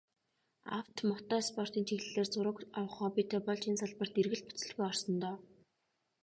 Авто, 0.77 0.99
мото 1.09 1.35
спортын 1.49 1.83
чиглэлээр 1.87 2.27
зураг 2.33 2.57
авах 2.77 2.93
хоббитой 2.97 3.41
болж, 3.45 3.63
энэ 3.69 3.79
салбарт 3.81 4.13
эргэлт 4.21 4.45
буцалтгүй 4.47 4.85
орсон 4.91 5.15
доо. 5.23 5.37